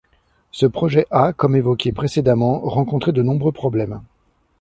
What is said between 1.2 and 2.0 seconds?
comme évoqué